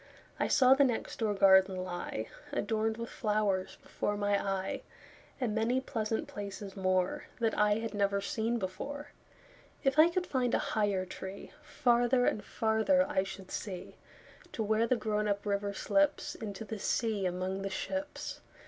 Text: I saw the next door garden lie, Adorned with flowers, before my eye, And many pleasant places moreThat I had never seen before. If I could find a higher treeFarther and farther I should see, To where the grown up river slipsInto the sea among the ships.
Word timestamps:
I 0.39 0.47
saw 0.47 0.73
the 0.73 0.83
next 0.83 1.19
door 1.19 1.35
garden 1.35 1.75
lie, 1.83 2.27
Adorned 2.51 2.97
with 2.97 3.11
flowers, 3.11 3.77
before 3.83 4.17
my 4.17 4.43
eye, 4.43 4.81
And 5.39 5.53
many 5.53 5.79
pleasant 5.79 6.27
places 6.27 6.73
moreThat 6.73 7.53
I 7.53 7.75
had 7.75 7.93
never 7.93 8.19
seen 8.19 8.57
before. 8.57 9.09
If 9.83 9.99
I 9.99 10.09
could 10.09 10.25
find 10.25 10.55
a 10.55 10.69
higher 10.73 11.05
treeFarther 11.05 12.27
and 12.27 12.43
farther 12.43 13.05
I 13.07 13.21
should 13.21 13.51
see, 13.51 13.97
To 14.53 14.63
where 14.63 14.87
the 14.87 14.95
grown 14.95 15.27
up 15.27 15.45
river 15.45 15.71
slipsInto 15.71 16.67
the 16.67 16.79
sea 16.79 17.27
among 17.27 17.61
the 17.61 17.69
ships. 17.69 18.41